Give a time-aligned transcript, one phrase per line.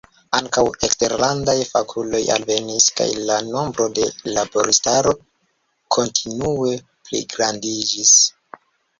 [0.35, 4.05] Ankaŭ eksterlandaj fakuloj alvenis, kaj la nombro de
[4.37, 5.13] laboristaro
[5.97, 6.73] kontinue
[7.11, 8.15] pligrandiĝis.